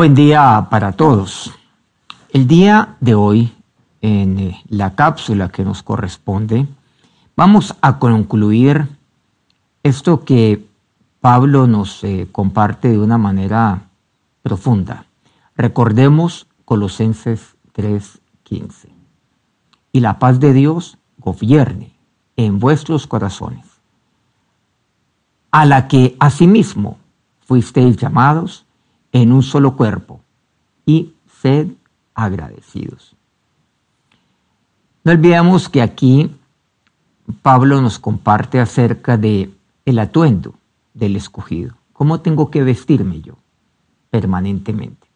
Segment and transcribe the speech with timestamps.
[0.00, 1.52] buen día para todos.
[2.30, 3.52] El día de hoy,
[4.00, 6.66] en eh, la cápsula que nos corresponde,
[7.36, 8.88] vamos a concluir
[9.82, 10.66] esto que
[11.20, 13.90] Pablo nos eh, comparte de una manera
[14.40, 15.04] profunda.
[15.54, 18.88] Recordemos Colosenses 3:15.
[19.92, 21.92] Y la paz de Dios gobierne
[22.36, 23.66] en vuestros corazones,
[25.50, 26.96] a la que asimismo
[27.42, 28.64] fuisteis llamados
[29.12, 30.20] en un solo cuerpo,
[30.86, 31.68] y sed
[32.14, 33.14] agradecidos.
[35.04, 36.30] No olvidemos que aquí
[37.42, 39.50] Pablo nos comparte acerca de
[39.84, 40.54] el atuendo
[40.94, 41.74] del escogido.
[41.92, 43.34] ¿Cómo tengo que vestirme yo
[44.10, 45.06] permanentemente?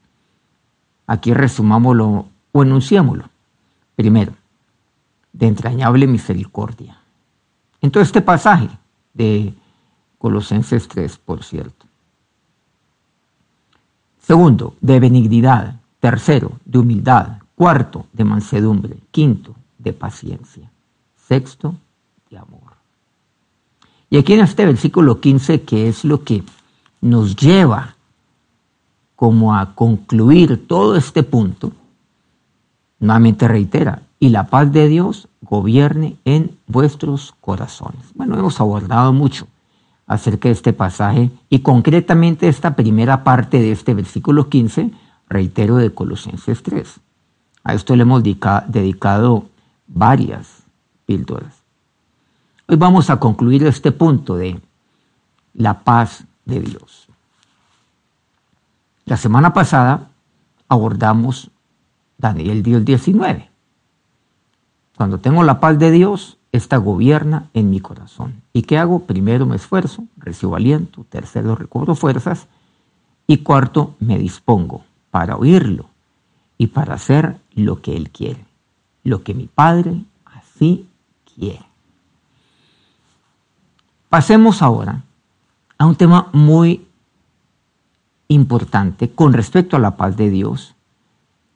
[1.06, 3.28] Aquí resumámoslo o enunciémoslo.
[3.96, 4.32] Primero,
[5.32, 6.98] de entrañable misericordia.
[7.80, 8.68] En todo este pasaje
[9.12, 9.52] de
[10.18, 11.86] Colosenses 3, por cierto.
[14.26, 15.76] Segundo, de benignidad.
[16.00, 17.38] Tercero, de humildad.
[17.54, 18.96] Cuarto, de mansedumbre.
[19.10, 20.70] Quinto, de paciencia.
[21.28, 21.74] Sexto,
[22.30, 22.72] de amor.
[24.08, 26.42] Y aquí en este versículo 15, que es lo que
[27.00, 27.96] nos lleva
[29.14, 31.72] como a concluir todo este punto,
[33.00, 38.00] nuevamente reitera, y la paz de Dios gobierne en vuestros corazones.
[38.14, 39.46] Bueno, hemos abordado mucho
[40.06, 44.90] acerca de este pasaje y concretamente esta primera parte de este versículo 15,
[45.28, 47.00] reitero, de Colosenses 3.
[47.64, 49.46] A esto le hemos dedicado
[49.86, 50.64] varias
[51.06, 51.62] píldoras.
[52.66, 54.60] Hoy vamos a concluir este punto de
[55.54, 57.08] la paz de Dios.
[59.06, 60.10] La semana pasada
[60.68, 61.50] abordamos
[62.18, 63.50] Daniel 10, 19.
[64.96, 68.42] Cuando tengo la paz de Dios, esta gobierna en mi corazón.
[68.52, 69.06] ¿Y qué hago?
[69.06, 72.46] Primero me esfuerzo, recibo aliento, tercero recobro fuerzas
[73.26, 75.86] y cuarto me dispongo para oírlo
[76.56, 78.44] y para hacer lo que Él quiere,
[79.02, 80.86] lo que mi Padre así
[81.34, 81.66] quiere.
[84.08, 85.02] Pasemos ahora
[85.76, 86.86] a un tema muy
[88.28, 90.76] importante con respecto a la paz de Dios,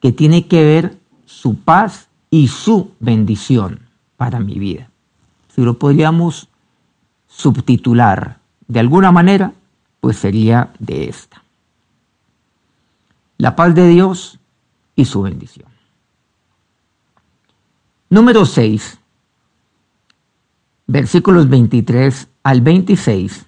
[0.00, 3.87] que tiene que ver su paz y su bendición
[4.18, 4.90] para mi vida.
[5.54, 6.48] Si lo podríamos
[7.28, 9.54] subtitular de alguna manera,
[10.00, 11.42] pues sería de esta.
[13.38, 14.40] La paz de Dios
[14.96, 15.68] y su bendición.
[18.10, 18.98] Número 6,
[20.88, 23.46] versículos 23 al 26,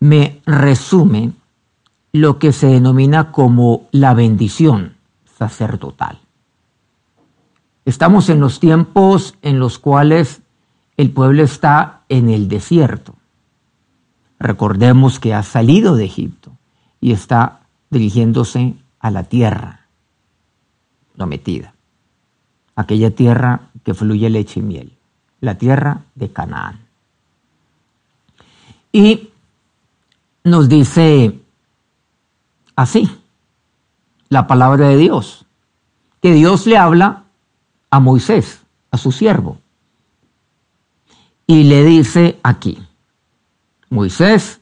[0.00, 1.32] me resume
[2.12, 4.96] lo que se denomina como la bendición
[5.38, 6.25] sacerdotal.
[7.86, 10.42] Estamos en los tiempos en los cuales
[10.96, 13.14] el pueblo está en el desierto.
[14.40, 16.50] Recordemos que ha salido de Egipto
[17.00, 19.86] y está dirigiéndose a la tierra
[21.14, 21.74] prometida,
[22.74, 24.92] aquella tierra que fluye leche y miel,
[25.40, 26.80] la tierra de Canaán.
[28.90, 29.30] Y
[30.42, 31.38] nos dice
[32.74, 33.08] así
[34.28, 35.46] la palabra de Dios,
[36.20, 37.25] que Dios le habla
[37.90, 39.58] a Moisés, a su siervo.
[41.46, 42.78] Y le dice aquí,
[43.88, 44.60] Moisés,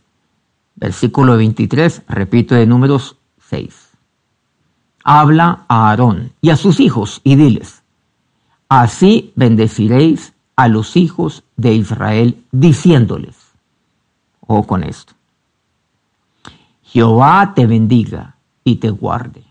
[0.77, 3.17] versículo 23, repito de números
[3.49, 3.91] 6,
[5.03, 7.83] habla a Aarón y a sus hijos y diles,
[8.69, 13.37] así bendeciréis a los hijos de Israel diciéndoles,
[14.41, 15.15] o con esto,
[16.83, 19.43] Jehová te bendiga y te guarde.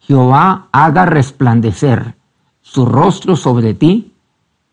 [0.00, 2.16] Jehová haga resplandecer
[2.64, 4.10] su rostro sobre ti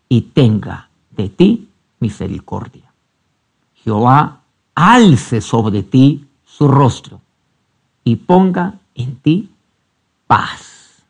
[0.08, 1.68] y tenga de ti
[2.00, 2.90] misericordia.
[3.84, 4.40] Jehová
[4.74, 7.20] alce sobre ti su rostro
[8.02, 9.50] y ponga en ti
[10.26, 11.04] paz.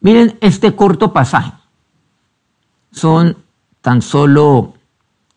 [0.00, 1.52] Miren este corto pasaje.
[2.90, 3.36] Son
[3.80, 4.74] tan solo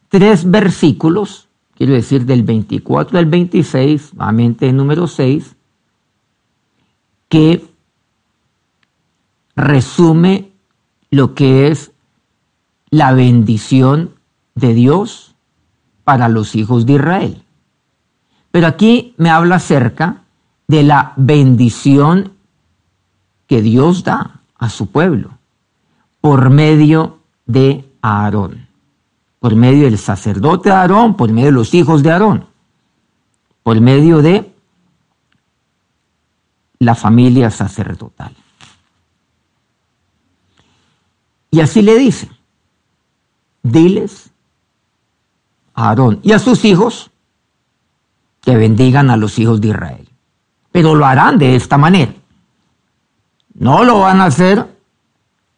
[0.09, 5.55] tres versículos, quiero decir del 24 al 26, nuevamente número 6,
[7.29, 7.76] que
[9.57, 10.51] resume
[11.09, 11.91] lo que es
[12.89, 14.13] la bendición
[14.55, 15.35] de Dios
[16.03, 17.43] para los hijos de Israel.
[18.51, 20.21] Pero aquí me habla acerca
[20.67, 22.33] de la bendición
[23.47, 25.31] que Dios da a su pueblo
[26.21, 28.67] por medio de Aarón,
[29.39, 32.45] por medio del sacerdote Aarón, por medio de los hijos de Aarón,
[33.63, 34.53] por medio de
[36.79, 38.35] la familia sacerdotal.
[41.51, 42.29] Y así le dice,
[43.63, 44.29] diles
[45.73, 47.11] a Aarón y a sus hijos
[48.41, 50.09] que bendigan a los hijos de Israel.
[50.71, 52.13] pero lo harán de esta manera.
[53.55, 54.77] No lo van a hacer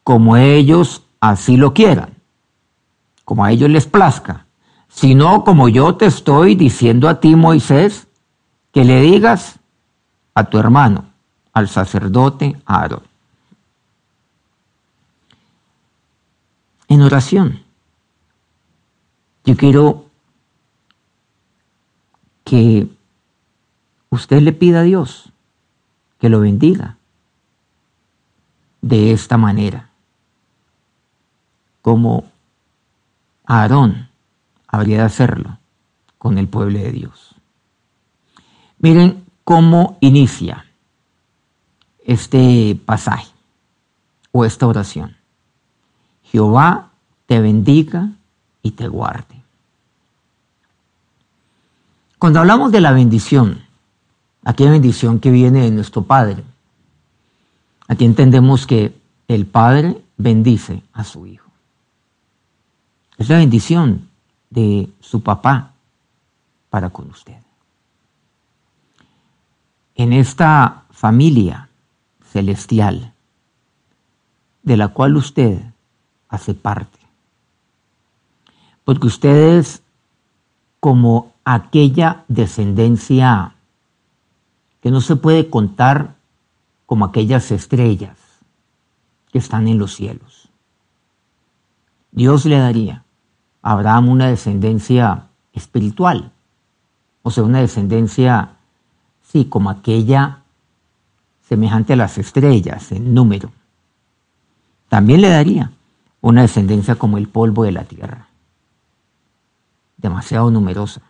[0.03, 2.15] como ellos así lo quieran,
[3.25, 4.45] como a ellos les plazca,
[4.87, 8.07] sino como yo te estoy diciendo a ti, Moisés,
[8.71, 9.59] que le digas
[10.33, 11.03] a tu hermano,
[11.51, 13.08] al sacerdote Aarón.
[16.89, 17.63] En oración,
[19.45, 20.07] yo quiero
[22.43, 22.87] que
[24.09, 25.31] usted le pida a Dios
[26.19, 26.97] que lo bendiga
[28.81, 29.91] de esta manera,
[31.83, 32.25] como
[33.45, 34.09] Aarón
[34.67, 35.59] habría de hacerlo
[36.17, 37.35] con el pueblo de Dios.
[38.79, 40.65] Miren cómo inicia
[42.03, 43.31] este pasaje
[44.31, 45.18] o esta oración.
[46.31, 46.89] Jehová
[47.25, 48.11] te bendiga
[48.61, 49.41] y te guarde.
[52.19, 53.63] Cuando hablamos de la bendición,
[54.43, 56.43] aquella bendición que viene de nuestro Padre,
[57.87, 58.93] aquí entendemos que
[59.27, 61.49] el Padre bendice a su Hijo.
[63.17, 64.09] Es la bendición
[64.49, 65.73] de su papá
[66.69, 67.37] para con usted.
[69.95, 71.69] En esta familia
[72.31, 73.13] celestial
[74.63, 75.61] de la cual usted
[76.29, 76.99] hace parte.
[78.85, 79.81] Porque usted es
[80.79, 83.55] como aquella descendencia
[84.81, 86.15] que no se puede contar
[86.85, 88.17] como aquellas estrellas
[89.31, 90.49] que están en los cielos.
[92.11, 93.03] Dios le daría
[93.61, 96.31] a Abraham una descendencia espiritual,
[97.21, 98.55] o sea, una descendencia,
[99.21, 100.39] sí, como aquella
[101.47, 103.51] semejante a las estrellas en número.
[104.87, 105.71] También le daría
[106.21, 108.27] una descendencia como el polvo de la tierra,
[109.97, 111.01] demasiado numerosa.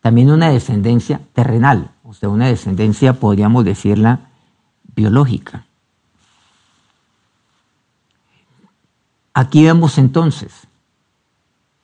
[0.00, 4.30] También una descendencia terrenal, o sea, una descendencia, podríamos decirla,
[4.94, 5.66] biológica.
[9.32, 10.66] Aquí vemos entonces,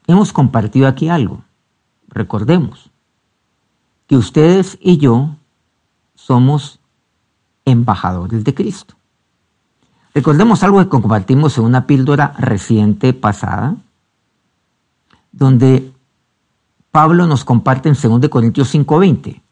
[0.07, 1.43] hemos compartido aquí algo.
[2.09, 2.91] Recordemos
[4.07, 5.37] que ustedes y yo
[6.15, 6.81] somos
[7.65, 8.95] embajadores de Cristo.
[10.17, 13.77] Recordemos algo que compartimos en una píldora reciente pasada,
[15.31, 15.93] donde
[16.91, 19.43] Pablo nos comparte en 2 Corintios 5:20.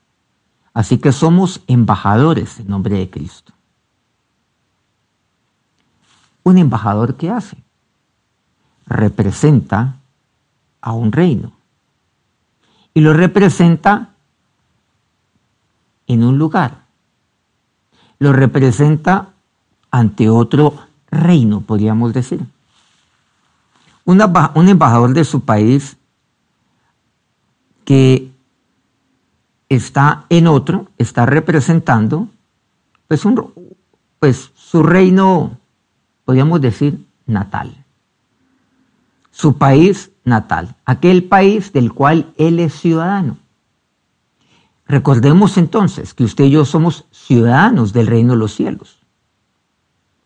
[0.72, 3.52] Así que somos embajadores en nombre de Cristo.
[6.44, 7.58] Un embajador ¿qué hace?
[8.86, 9.96] Representa
[10.80, 11.52] a un reino.
[12.94, 14.14] Y lo representa
[16.06, 16.86] en un lugar.
[18.18, 19.33] Lo representa
[19.94, 20.74] ante otro
[21.08, 22.40] reino, podríamos decir.
[24.04, 25.96] un embajador de su país
[27.84, 28.32] que
[29.68, 32.28] está en otro, está representando
[33.06, 33.52] pues, un,
[34.18, 35.58] pues su reino,
[36.24, 37.84] podríamos decir, natal.
[39.30, 43.38] Su país natal, aquel país del cual él es ciudadano.
[44.88, 49.03] Recordemos entonces que usted y yo somos ciudadanos del reino de los cielos.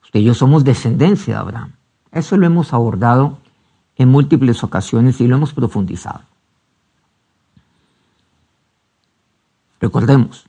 [0.08, 1.72] Usted y yo somos descendencia de Abraham.
[2.12, 3.36] Eso lo hemos abordado
[3.96, 6.22] en múltiples ocasiones y lo hemos profundizado.
[9.78, 10.46] Recordemos,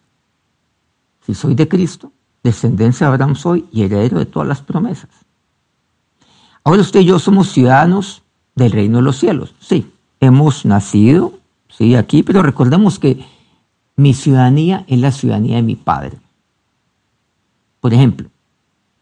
[1.26, 5.10] si soy de Cristo, descendencia de Abraham soy y heredero de todas las promesas.
[6.64, 8.24] Ahora usted y yo somos ciudadanos
[8.56, 9.56] del reino de los cielos.
[9.60, 11.34] Sí, hemos nacido,
[11.68, 13.26] sí, aquí, pero recordemos que
[13.98, 16.18] mi ciudadanía es la ciudadanía de mi Padre.
[17.82, 18.30] Por ejemplo,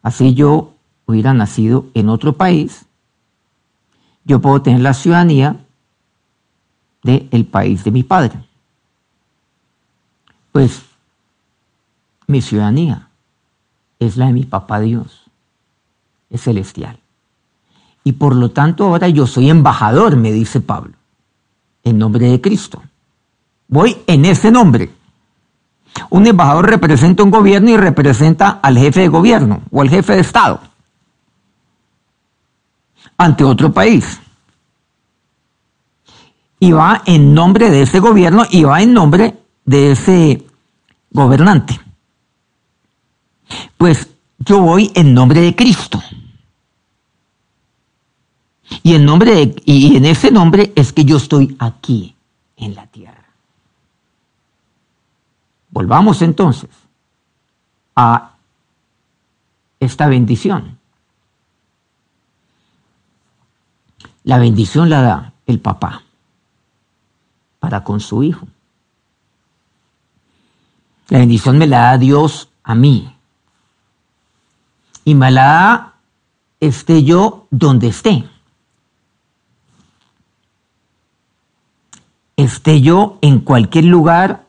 [0.08, 0.72] Así yo
[1.06, 2.86] hubiera nacido en otro país,
[4.24, 5.58] yo puedo tener la ciudadanía
[7.04, 8.42] del país de mi padre.
[10.54, 10.82] Pues
[12.26, 13.10] mi ciudadanía
[14.00, 15.24] es la de mi papá Dios,
[16.30, 16.98] es celestial.
[18.06, 20.94] Y por lo tanto ahora yo soy embajador, me dice Pablo,
[21.84, 22.82] en nombre de Cristo.
[23.68, 24.90] Voy en ese nombre.
[26.10, 30.22] Un embajador representa un gobierno y representa al jefe de gobierno o al jefe de
[30.22, 30.60] Estado
[33.18, 34.20] ante otro país.
[36.60, 39.36] Y va en nombre de ese gobierno y va en nombre
[39.66, 40.46] de ese
[41.12, 41.80] gobernante.
[43.78, 44.08] Pues
[44.40, 46.02] yo voy en nombre de Cristo.
[48.84, 52.16] Y en nombre y en ese nombre es que yo estoy aquí
[52.58, 53.17] en la tierra.
[55.78, 56.72] Volvamos entonces
[57.96, 58.32] a
[59.80, 60.80] esta bendición.
[64.24, 66.02] La bendición la da el papá
[67.60, 68.48] para con su hijo.
[71.10, 73.16] La bendición me la da Dios a mí.
[75.06, 75.94] Y me la da
[76.60, 78.28] esté yo donde esté.
[82.36, 84.47] Esté yo en cualquier lugar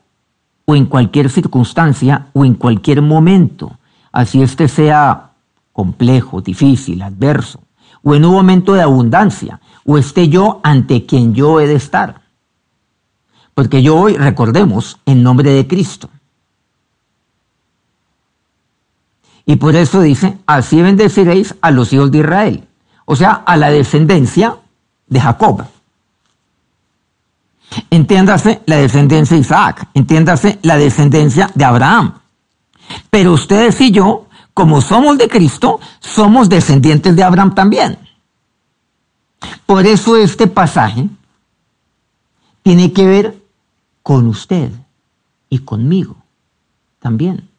[0.69, 3.79] o en cualquier circunstancia o en cualquier momento.
[4.11, 5.31] Así este sea
[5.73, 7.59] complejo, difícil, adverso,
[8.03, 12.21] o en un momento de abundancia, o esté yo ante quien yo he de estar.
[13.55, 16.07] Porque yo hoy, recordemos, en nombre de Cristo.
[19.47, 22.67] Y por eso dice, así bendeciréis a los hijos de Israel,
[23.05, 24.57] o sea, a la descendencia
[25.07, 25.65] de Jacob.
[27.89, 32.19] Entiéndase la descendencia de Isaac, entiéndase la descendencia de Abraham.
[33.09, 37.97] Pero ustedes y yo, como somos de Cristo, somos descendientes de Abraham también.
[39.65, 41.07] Por eso este pasaje
[42.63, 43.41] tiene que ver
[44.03, 44.71] con usted
[45.49, 46.17] y conmigo
[46.99, 47.49] también.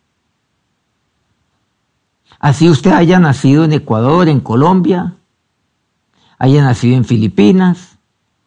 [2.38, 5.14] Así usted haya nacido en Ecuador, en Colombia,
[6.38, 7.98] haya nacido en Filipinas,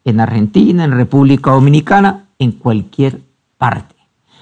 [0.04, 3.20] en Argentina, en República Dominicana, en cualquier
[3.58, 3.94] parte.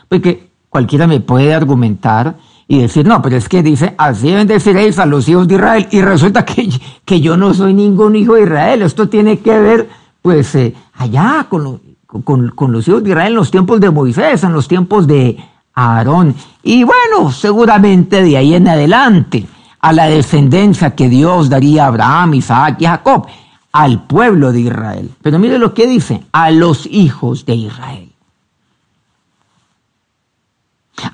[0.09, 2.37] Porque cualquiera me puede argumentar
[2.69, 5.89] y decir, no, pero es que dice, así deben deciréis a los hijos de Israel.
[5.91, 6.69] Y resulta que,
[7.05, 8.83] que yo no soy ningún hijo de Israel.
[8.83, 9.89] Esto tiene que ver,
[10.21, 14.43] pues, eh, allá con, con, con los hijos de Israel en los tiempos de Moisés,
[14.45, 15.37] en los tiempos de
[15.75, 16.35] Aarón.
[16.63, 19.47] Y bueno, seguramente de ahí en adelante,
[19.81, 23.27] a la descendencia que Dios daría a Abraham, Isaac y Jacob,
[23.73, 25.15] al pueblo de Israel.
[25.23, 28.13] Pero mire lo que dice, a los hijos de Israel.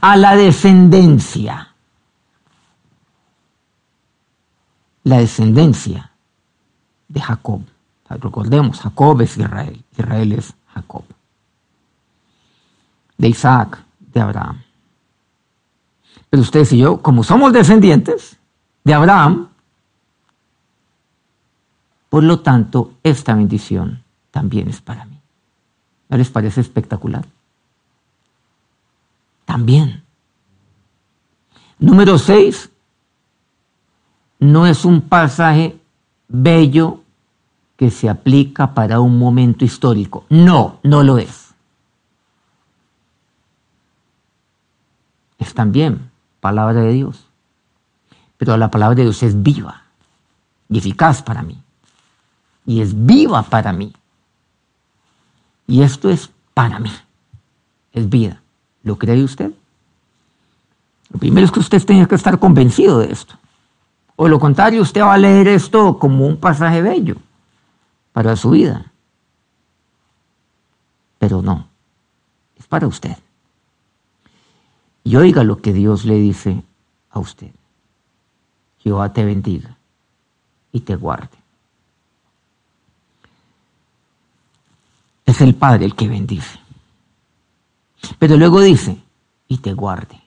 [0.00, 1.68] A la descendencia.
[5.04, 6.10] La descendencia
[7.06, 7.62] de Jacob.
[8.10, 11.04] Recordemos, Jacob es Israel, Israel es Jacob.
[13.16, 14.62] De Isaac, de Abraham.
[16.30, 18.36] Pero ustedes y yo, como somos descendientes
[18.84, 19.47] de Abraham,
[22.08, 25.20] por lo tanto, esta bendición también es para mí.
[26.08, 27.26] ¿No les parece espectacular?
[29.44, 30.02] También.
[31.78, 32.70] Número seis,
[34.38, 35.78] no es un pasaje
[36.28, 37.00] bello
[37.76, 40.24] que se aplica para un momento histórico.
[40.28, 41.48] No, no lo es.
[45.38, 46.10] es también
[46.40, 47.26] palabra de Dios.
[48.36, 49.84] Pero la palabra de Dios es viva
[50.68, 51.60] y eficaz para mí.
[52.68, 53.92] Y es viva para mí.
[55.66, 56.92] Y esto es para mí.
[57.92, 58.42] Es vida.
[58.84, 59.50] ¿Lo cree usted?
[61.10, 63.34] Lo primero es que usted tiene que estar convencido de esto.
[64.14, 67.16] O lo contrario, usted va a leer esto como un pasaje bello
[68.12, 68.92] para su vida.
[71.18, 71.66] Pero no,
[72.56, 73.16] es para usted
[75.08, 76.62] y oiga lo que Dios le dice
[77.08, 77.50] a usted.
[78.80, 79.78] Jehová te bendiga
[80.70, 81.37] y te guarde.
[85.28, 86.58] Es el Padre el que bendice.
[88.18, 88.98] Pero luego dice,
[89.46, 90.22] y te guarde.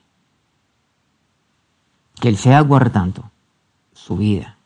[2.20, 3.32] Que Él sea guardando
[3.96, 4.58] su vida.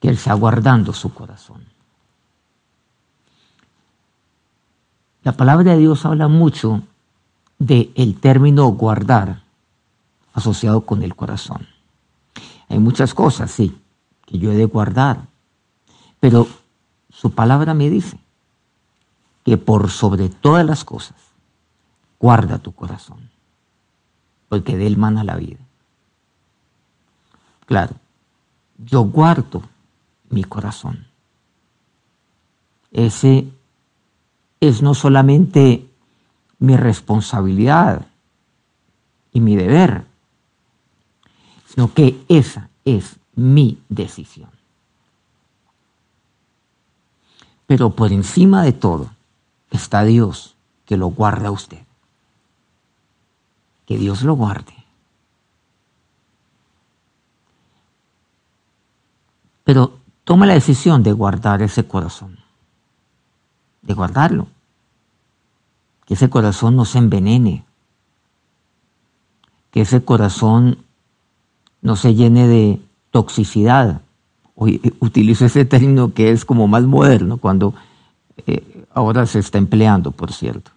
[0.00, 1.64] Que Él sea guardando su corazón.
[5.24, 6.82] La palabra de Dios habla mucho
[7.58, 9.42] del el término guardar
[10.34, 11.66] asociado con el corazón.
[12.68, 13.76] Hay muchas cosas, sí,
[14.24, 15.26] que yo he de guardar,
[16.20, 16.46] pero
[17.10, 18.20] su palabra me dice
[19.46, 21.16] que por sobre todas las cosas,
[22.18, 23.30] guarda tu corazón,
[24.48, 25.60] porque de él mana la vida.
[27.64, 27.94] Claro,
[28.76, 29.62] yo guardo
[30.30, 31.06] mi corazón.
[32.90, 33.48] Ese
[34.58, 35.88] es no solamente
[36.58, 38.04] mi responsabilidad
[39.32, 40.06] y mi deber,
[41.68, 44.50] sino que esa es mi decisión.
[47.68, 49.15] Pero por encima de todo
[49.70, 51.84] está Dios que lo guarda a usted.
[53.86, 54.74] Que Dios lo guarde.
[59.64, 62.38] Pero toma la decisión de guardar ese corazón,
[63.82, 64.48] de guardarlo
[66.06, 67.64] que ese corazón no se envenene,
[69.72, 70.78] que ese corazón
[71.82, 72.80] no se llene de
[73.10, 74.00] toxicidad.
[74.54, 77.74] Hoy utilizo ese término que es como más moderno, cuando
[78.46, 80.72] eh, ahora se está empleando, por cierto.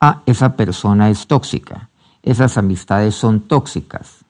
[0.00, 1.88] Ah, esa persona es tóxica,
[2.22, 4.24] esas amistades son tóxicas.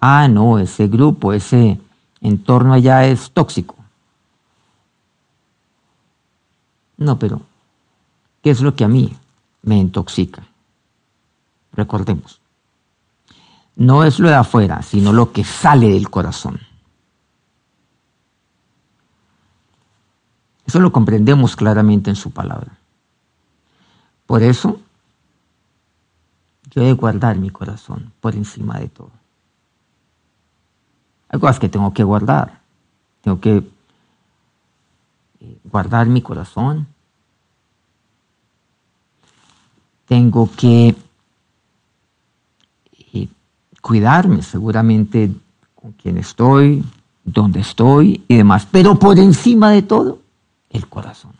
[0.00, 1.78] Ah, no, ese grupo, ese
[2.20, 3.76] entorno allá es tóxico.
[6.96, 7.42] No, pero
[8.42, 9.14] ¿Qué es lo que a mí
[9.62, 10.42] me intoxica?
[11.72, 12.40] recordemos,
[13.76, 16.58] no es lo de afuera, sino lo que sale del corazón.
[20.68, 22.76] Eso lo comprendemos claramente en su palabra.
[24.26, 24.78] Por eso,
[26.70, 29.10] yo he de guardar mi corazón por encima de todo.
[31.30, 32.60] Hay cosas que tengo que guardar.
[33.22, 33.66] Tengo que
[35.40, 36.86] eh, guardar mi corazón.
[40.04, 40.94] Tengo que
[43.14, 43.28] eh,
[43.80, 45.30] cuidarme seguramente
[45.74, 46.84] con quién estoy,
[47.24, 48.68] dónde estoy y demás.
[48.70, 50.27] Pero por encima de todo,
[50.70, 51.34] el corazón.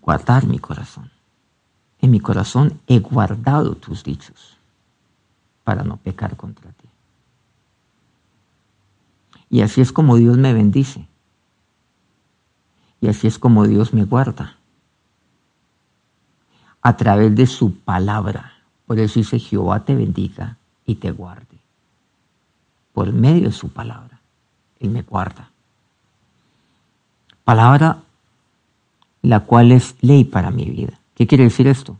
[0.00, 1.10] Guardar mi corazón.
[2.00, 4.56] En mi corazón he guardado tus dichos
[5.64, 6.88] para no pecar contra ti.
[9.48, 11.08] Y así es como Dios me bendice.
[13.00, 14.56] Y así es como Dios me guarda.
[16.82, 18.52] A través de su palabra.
[18.86, 21.58] Por eso dice Jehová te bendiga y te guarde.
[22.92, 24.20] Por medio de su palabra.
[24.78, 25.50] Él me guarda
[27.46, 28.02] palabra
[29.22, 30.98] la cual es ley para mi vida.
[31.14, 31.96] ¿Qué quiere decir esto?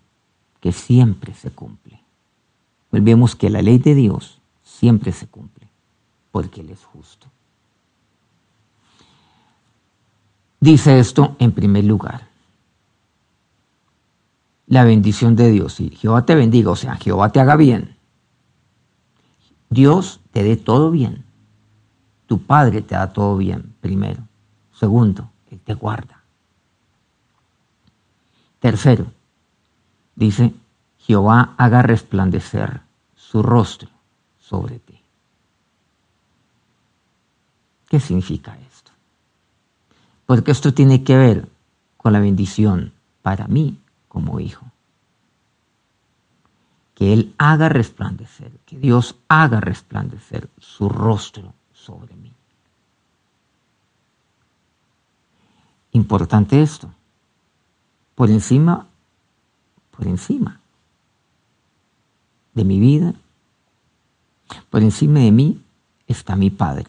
[0.61, 2.01] Que siempre se cumple.
[2.91, 5.69] Volvemos que la ley de Dios siempre se cumple,
[6.33, 7.29] porque Él es justo.
[10.59, 12.27] Dice esto en primer lugar.
[14.67, 15.79] La bendición de Dios.
[15.79, 17.97] Y Jehová te bendiga, o sea, Jehová te haga bien.
[19.71, 21.25] Dios te dé todo bien.
[22.27, 24.23] Tu Padre te da todo bien, primero.
[24.73, 26.23] Segundo, él te guarda.
[28.61, 29.07] Tercero,
[30.15, 30.53] dice,
[30.99, 32.81] Jehová haga resplandecer
[33.15, 33.89] su rostro
[34.41, 35.01] sobre ti.
[37.89, 38.91] ¿Qué significa esto?
[40.25, 41.49] Porque esto tiene que ver
[41.97, 44.67] con la bendición para mí como hijo.
[46.95, 52.26] Que Él haga resplandecer, que Dios haga resplandecer su rostro sobre mí.
[55.97, 56.91] Importante esto.
[58.15, 58.87] Por encima,
[59.97, 60.61] por encima
[62.53, 63.15] de mi vida,
[64.69, 65.63] por encima de mí
[66.07, 66.87] está mi Padre,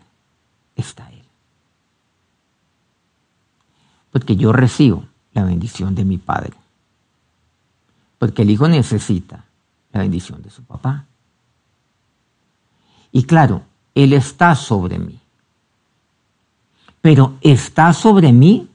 [0.76, 1.24] está Él.
[4.12, 6.58] Porque yo recibo la bendición de mi Padre.
[8.20, 9.46] Porque el Hijo necesita
[9.94, 11.06] la bendición de su papá.
[13.14, 13.64] Y claro,
[13.96, 15.18] Él está sobre mí.
[17.00, 18.70] Pero está sobre mí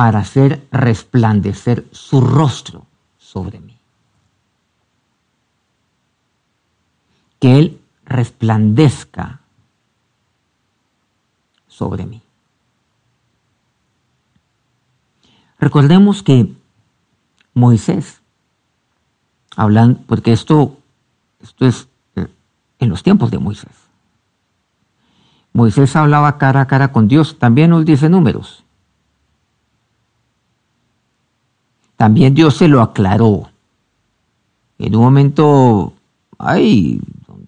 [0.00, 2.86] para hacer resplandecer su rostro
[3.18, 3.76] sobre mí.
[7.38, 9.40] Que Él resplandezca
[11.68, 12.22] sobre mí.
[15.58, 16.50] Recordemos que
[17.52, 18.22] Moisés,
[19.54, 20.78] hablando, porque esto,
[21.42, 22.26] esto es eh,
[22.78, 23.76] en los tiempos de Moisés.
[25.52, 28.64] Moisés hablaba cara a cara con Dios, también nos dice números.
[32.00, 33.50] También Dios se lo aclaró.
[34.78, 35.92] En un momento,
[36.38, 36.98] ay,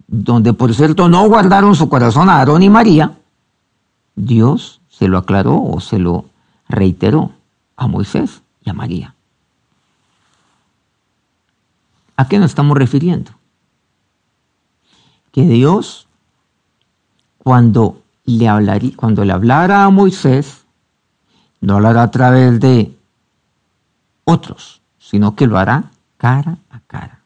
[0.05, 3.17] donde por cierto no guardaron su corazón a Aarón y María,
[4.15, 6.25] Dios se lo aclaró o se lo
[6.69, 7.31] reiteró
[7.77, 9.15] a Moisés y a María.
[12.15, 13.31] ¿A qué nos estamos refiriendo?
[15.31, 16.05] Que Dios,
[17.39, 20.63] cuando le, hablaría, cuando le hablara a Moisés,
[21.59, 22.95] no hablará a través de
[24.25, 27.19] otros, sino que lo hará cara a cara,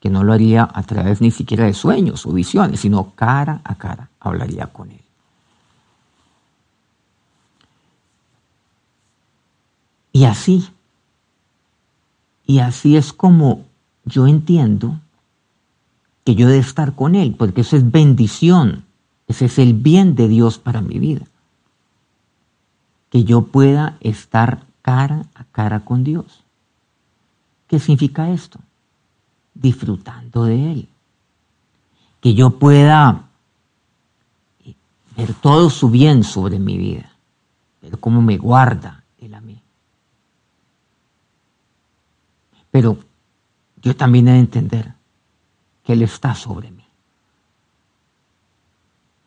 [0.00, 3.74] que no lo haría a través ni siquiera de sueños o visiones, sino cara a
[3.76, 5.00] cara hablaría con él.
[10.12, 10.68] Y así,
[12.44, 13.66] y así es como
[14.04, 14.98] yo entiendo
[16.24, 18.84] que yo de estar con Él, porque eso es bendición,
[19.28, 21.24] ese es el bien de Dios para mi vida.
[23.10, 26.42] Que yo pueda estar cara a cara con Dios.
[27.66, 28.58] ¿Qué significa esto?
[29.52, 30.88] Disfrutando de Él.
[32.22, 33.28] Que yo pueda
[35.14, 37.12] ver todo su bien sobre mi vida,
[37.82, 39.60] ver cómo me guarda Él a mí.
[42.70, 42.96] Pero
[43.82, 44.94] yo también he de entender
[45.84, 46.86] que Él está sobre mí.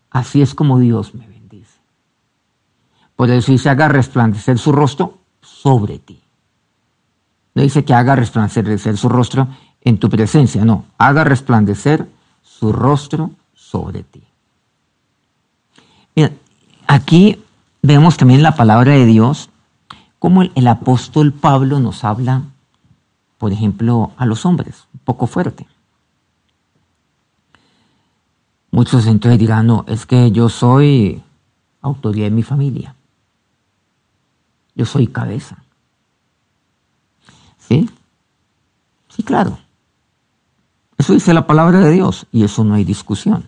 [0.09, 1.77] Así es como Dios me bendice.
[3.15, 5.20] Por eso se haga resplandecer su rostro
[5.61, 6.19] sobre ti.
[7.53, 9.47] No dice que haga resplandecer su rostro
[9.81, 12.07] en tu presencia, no, haga resplandecer
[12.41, 14.23] su rostro sobre ti.
[16.87, 17.41] aquí
[17.81, 19.49] vemos también la palabra de Dios,
[20.19, 22.43] como el, el apóstol Pablo nos habla
[23.41, 25.65] por ejemplo, a los hombres, un poco fuerte.
[28.69, 31.23] Muchos entonces dirán, no, es que yo soy
[31.81, 32.93] autoridad de mi familia.
[34.75, 35.57] Yo soy cabeza.
[37.59, 37.89] ¿Sí?
[39.09, 39.59] Sí, claro.
[40.97, 43.45] Eso dice la palabra de Dios y eso no hay discusión.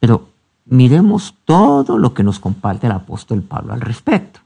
[0.00, 0.28] Pero
[0.66, 4.40] miremos todo lo que nos comparte el apóstol Pablo al respecto.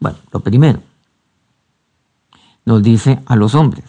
[0.00, 0.82] Bueno, lo primero,
[2.64, 3.84] nos dice a los hombres.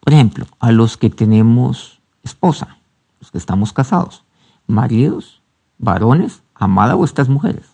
[0.00, 2.76] Por ejemplo, a los que tenemos esposa,
[3.20, 4.24] los que estamos casados,
[4.66, 5.40] maridos,
[5.78, 7.64] varones, amad a vuestras mujeres.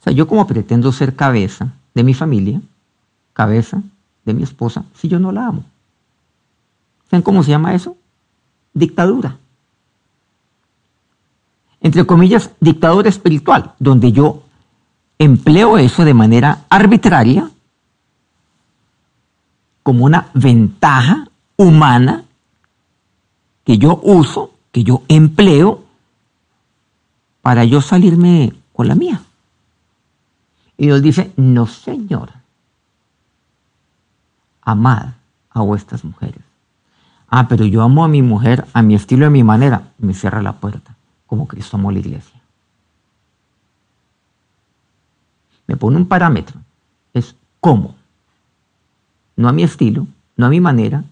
[0.00, 2.60] O sea, yo como pretendo ser cabeza de mi familia,
[3.32, 3.82] cabeza
[4.24, 5.64] de mi esposa, si yo no la amo.
[7.10, 7.96] ¿Saben cómo se llama eso?
[8.74, 9.36] Dictadura.
[11.80, 14.42] Entre comillas, dictadura espiritual, donde yo
[15.18, 17.50] empleo eso de manera arbitraria
[19.82, 22.24] como una ventaja humana
[23.64, 25.87] que yo uso, que yo empleo
[27.48, 29.22] para yo salirme con la mía.
[30.76, 32.28] Y Dios dice, no señor,
[34.60, 35.14] amad
[35.48, 36.42] a vuestras mujeres.
[37.26, 39.92] Ah, pero yo amo a mi mujer a mi estilo y a mi manera.
[39.96, 40.94] Me cierra la puerta,
[41.26, 42.38] como Cristo amó la iglesia.
[45.66, 46.60] Me pone un parámetro.
[47.14, 47.94] Es cómo.
[49.36, 50.06] No a mi estilo,
[50.36, 51.02] no a mi manera,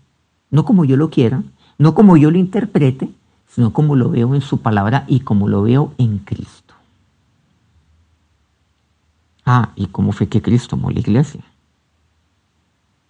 [0.50, 1.42] no como yo lo quiera,
[1.78, 3.08] no como yo lo interprete,
[3.48, 6.74] sino como lo veo en su palabra y como lo veo en Cristo.
[9.44, 11.42] Ah, y cómo fue que Cristo amó la iglesia.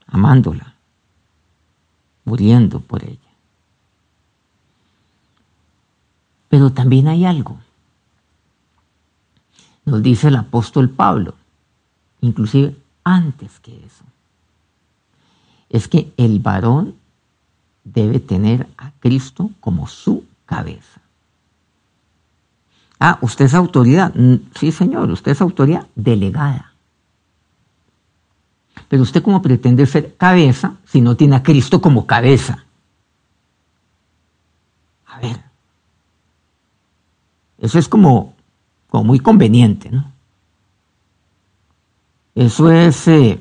[0.07, 0.75] Amándola,
[2.25, 3.19] muriendo por ella.
[6.49, 7.59] Pero también hay algo.
[9.87, 11.35] Nos dice el apóstol Pablo,
[12.21, 14.05] inclusive antes que eso.
[15.71, 16.97] Es que el varón
[17.87, 21.01] debe tener a Cristo como su cabeza.
[22.99, 24.13] Ah, usted es autoridad.
[24.15, 26.73] Mm, sí, señor, usted es autoridad delegada.
[28.89, 32.65] Pero usted cómo pretende ser cabeza si no tiene a Cristo como cabeza.
[35.07, 35.41] A ver.
[37.59, 38.35] Eso es como,
[38.89, 40.13] como muy conveniente, ¿no?
[42.35, 43.41] Eso es eh,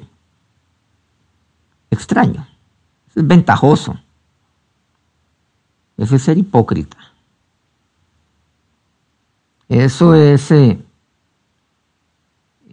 [1.89, 2.47] extraño,
[3.13, 3.99] es ventajoso.
[5.97, 6.97] Eso es ser hipócrita.
[9.69, 10.79] Eso es eh,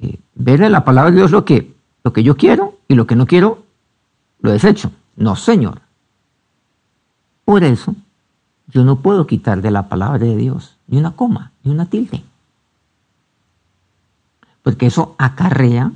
[0.00, 3.16] eh, ver la palabra de Dios lo que, lo que yo quiero y lo que
[3.16, 3.64] no quiero,
[4.40, 4.92] lo desecho.
[5.16, 5.80] No, Señor.
[7.44, 7.94] Por eso,
[8.68, 12.22] yo no puedo quitar de la palabra de Dios ni una coma, ni una tilde.
[14.62, 15.92] Porque eso acarrea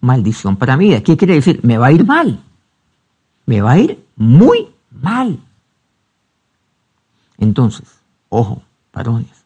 [0.00, 1.00] maldición para mí.
[1.02, 1.60] ¿Qué quiere decir?
[1.62, 2.40] Me va a ir mal.
[3.46, 5.38] Me va a ir muy mal.
[7.38, 9.44] Entonces, ojo, varones,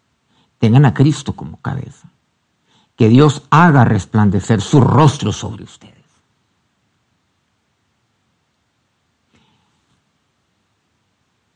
[0.58, 2.08] tengan a Cristo como cabeza.
[2.96, 5.92] Que Dios haga resplandecer su rostro sobre ustedes.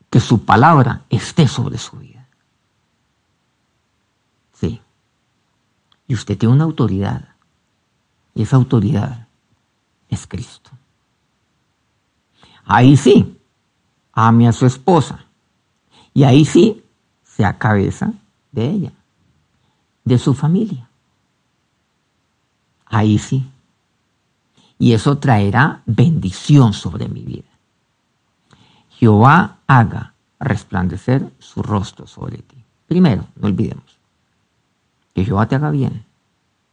[0.09, 2.27] Que su palabra esté sobre su vida.
[4.53, 4.81] Sí.
[6.07, 7.29] Y usted tiene una autoridad.
[8.33, 9.27] Y esa autoridad
[10.09, 10.71] es Cristo.
[12.65, 13.39] Ahí sí,
[14.11, 15.26] ame a su esposa.
[16.17, 16.83] Y ahí sí,
[17.23, 18.11] sea cabeza
[18.51, 18.91] de ella
[20.03, 20.89] de su familia.
[22.87, 23.47] Ahí sí.
[24.79, 27.51] Y eso traerá bendición sobre mi vida.
[28.89, 32.63] Jehová haga resplandecer su rostro sobre ti.
[32.87, 33.99] Primero, no olvidemos,
[35.13, 36.03] que Jehová te haga bien,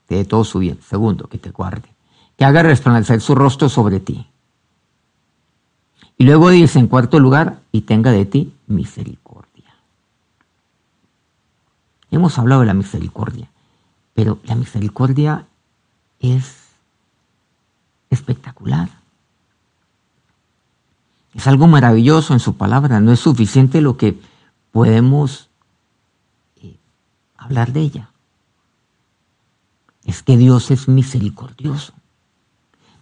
[0.06, 0.80] te dé todo su bien.
[0.80, 1.90] Segundo, que te guarde,
[2.38, 4.26] que haga resplandecer su rostro sobre ti.
[6.16, 9.74] Y luego dice en cuarto lugar, y tenga de ti misericordia.
[12.10, 13.50] Hemos hablado de la misericordia,
[14.14, 15.46] pero la misericordia
[16.20, 16.68] es
[18.10, 18.88] espectacular.
[21.34, 24.20] Es algo maravilloso en su palabra, no es suficiente lo que
[24.70, 25.48] podemos
[26.62, 26.76] eh,
[27.36, 28.10] hablar de ella.
[30.04, 31.92] Es que Dios es misericordioso.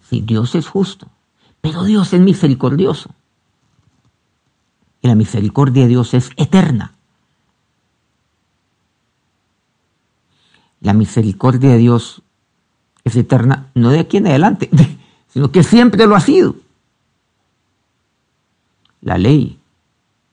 [0.09, 1.07] Sí, Dios es justo,
[1.63, 3.09] pero Dios es misericordioso.
[5.01, 6.93] Y la misericordia de Dios es eterna.
[10.83, 12.21] la misericordia de Dios
[13.05, 14.69] es eterna, no de aquí en adelante,
[15.29, 16.55] sino que siempre lo ha sido.
[19.01, 19.59] La ley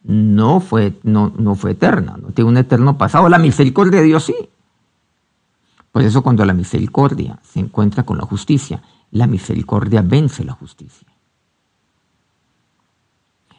[0.03, 4.25] no fue, no, no fue eterna, no tiene un eterno pasado, la misericordia de Dios
[4.25, 4.35] sí.
[5.93, 11.10] Por eso cuando la misericordia se encuentra con la justicia, la misericordia vence la justicia.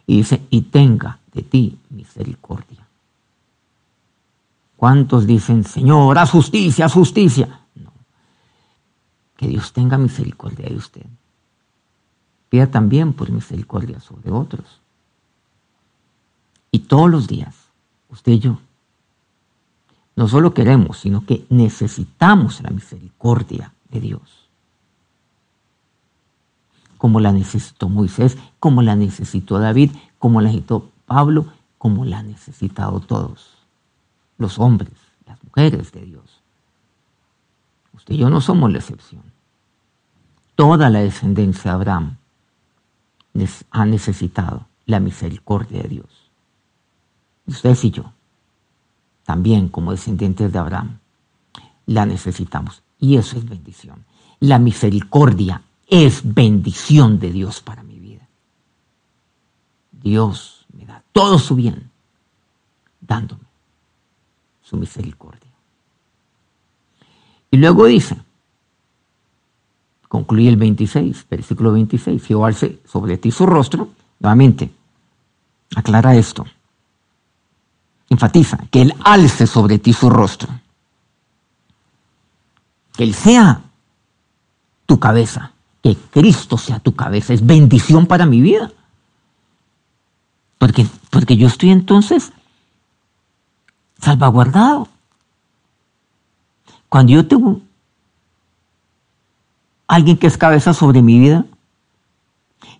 [0.07, 2.85] Y dice, y tenga de ti misericordia.
[4.75, 7.61] ¿Cuántos dicen, Señor, haz justicia, haz justicia?
[7.75, 7.91] No.
[9.37, 11.05] Que Dios tenga misericordia de usted.
[12.49, 14.81] Pida también por misericordia sobre otros.
[16.71, 17.55] Y todos los días,
[18.09, 18.59] usted y yo,
[20.15, 24.40] no solo queremos, sino que necesitamos la misericordia de Dios.
[27.01, 31.47] Como la necesitó Moisés, como la necesitó David, como la necesitó Pablo,
[31.79, 33.55] como la han necesitado todos,
[34.37, 34.93] los hombres,
[35.25, 36.43] las mujeres de Dios.
[37.93, 39.23] Usted y yo no somos la excepción.
[40.53, 42.17] Toda la descendencia de Abraham
[43.71, 46.29] ha necesitado la misericordia de Dios.
[47.47, 48.13] Ustedes y yo
[49.23, 50.99] también como descendientes de Abraham,
[51.87, 52.83] la necesitamos.
[52.99, 54.05] Y eso es bendición.
[54.39, 58.27] La misericordia es bendición de Dios para mi vida.
[59.91, 61.91] Dios me da todo su bien
[62.99, 63.43] dándome
[64.63, 65.51] su misericordia.
[67.51, 68.17] Y luego dice,
[70.07, 74.71] concluye el 26, versículo 26, Jehová sobre ti su rostro, nuevamente,
[75.75, 76.45] aclara esto
[78.11, 80.49] enfatiza, que Él alce sobre ti su rostro.
[82.93, 83.61] Que Él sea
[84.85, 85.50] tu cabeza,
[85.81, 87.33] que Cristo sea tu cabeza.
[87.33, 88.71] Es bendición para mi vida.
[90.57, 92.31] Porque, porque yo estoy entonces
[93.99, 94.87] salvaguardado.
[96.87, 97.61] Cuando yo tengo
[99.87, 101.45] alguien que es cabeza sobre mi vida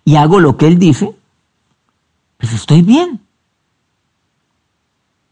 [0.04, 1.14] y hago lo que Él dice,
[2.38, 3.20] pues estoy bien.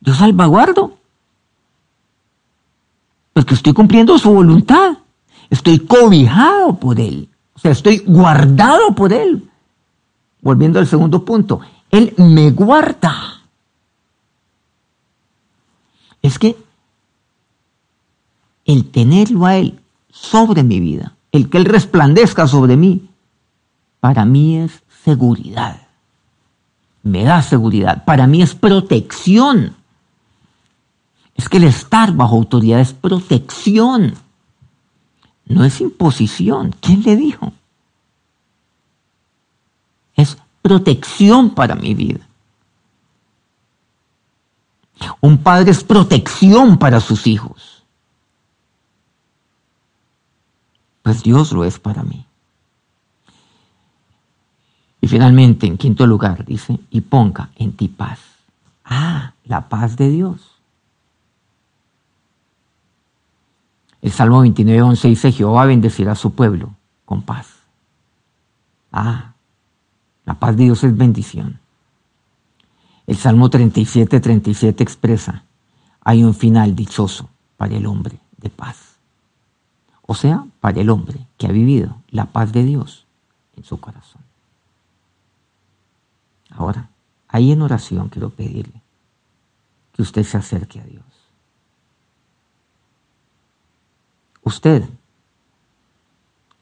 [0.01, 0.99] Yo salvaguardo.
[3.33, 4.99] Porque estoy cumpliendo su voluntad.
[5.51, 7.30] Estoy cobijado por Él.
[7.61, 9.47] O sea, estoy guardado por Él.
[10.41, 11.61] Volviendo al segundo punto.
[11.91, 13.43] Él me guarda.
[16.23, 16.57] Es que
[18.65, 19.79] el tenerlo a Él
[20.11, 23.11] sobre mi vida, el que Él resplandezca sobre mí,
[24.01, 25.83] para mí es seguridad.
[27.03, 28.07] Me da seguridad.
[28.07, 29.77] Para mí es protección.
[31.35, 34.15] Es que el estar bajo autoridad es protección,
[35.51, 36.75] no es imposición.
[36.81, 37.53] ¿Quién le dijo?
[40.15, 42.27] Es protección para mi vida.
[45.21, 47.83] Un padre es protección para sus hijos.
[51.03, 52.25] Pues Dios lo es para mí.
[55.01, 58.21] Y finalmente, en quinto lugar, dice, y ponga en ti paz.
[58.85, 60.50] Ah, la paz de Dios.
[64.03, 67.49] El Salmo 29, 11 dice, Jehová bendecirá a su pueblo con paz.
[68.93, 69.35] Ah,
[70.25, 71.61] la paz de Dios es bendición.
[73.07, 75.45] El Salmo 37, 37 expresa,
[76.03, 78.97] hay un final dichoso para el hombre de paz.
[80.03, 83.07] O sea, para el hombre que ha vivido la paz de Dios
[83.57, 84.23] en su corazón.
[86.51, 86.91] Ahora,
[87.29, 88.83] ahí en oración quiero pedirle
[89.93, 91.05] que usted se acerque a Dios.
[94.43, 94.89] Usted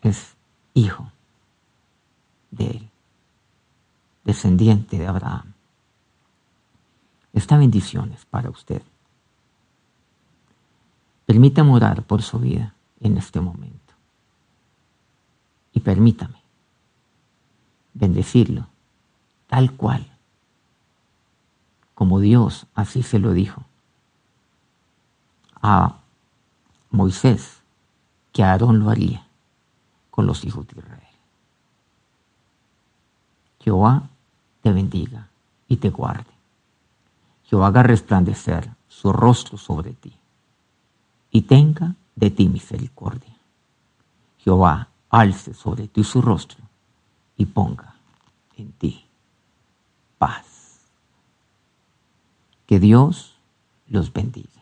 [0.03, 0.35] es
[0.75, 1.11] hijo
[2.51, 2.91] de él,
[4.25, 5.53] descendiente de Abraham.
[7.33, 8.83] Esta bendición es para usted.
[11.27, 13.95] Permítame orar por su vida en este momento.
[15.73, 16.43] Y permítame
[17.95, 18.67] bendecirlo
[19.47, 20.07] tal cual,
[21.95, 23.65] como Dios así se lo dijo
[25.61, 25.99] a
[26.91, 27.58] Moisés
[28.39, 29.27] que Aarón lo haría
[30.13, 31.03] con los hijos de Israel.
[33.59, 34.09] Jehová
[34.63, 35.27] te bendiga
[35.67, 36.31] y te guarde.
[37.47, 40.13] Jehová haga resplandecer su rostro sobre ti
[41.33, 43.37] y tenga de ti misericordia.
[44.39, 46.61] Jehová alce sobre ti su rostro
[47.37, 47.97] y ponga
[48.57, 49.05] en ti
[50.17, 50.79] paz.
[52.67, 53.35] Que Dios
[53.89, 54.58] los bendiga.